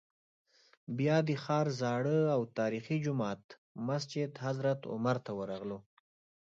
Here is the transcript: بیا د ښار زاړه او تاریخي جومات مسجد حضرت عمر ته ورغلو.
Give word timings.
بیا 0.97 1.17
د 1.27 1.29
ښار 1.43 1.67
زاړه 1.79 2.19
او 2.35 2.41
تاریخي 2.59 2.97
جومات 3.05 3.43
مسجد 3.87 4.31
حضرت 4.45 4.79
عمر 4.93 5.17
ته 5.25 5.31
ورغلو. 5.39 5.79